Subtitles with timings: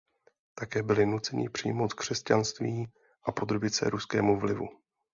[0.55, 2.91] Také byli nuceni přijmout křesťanství
[3.23, 4.65] a podrobit se ruskému vlivu.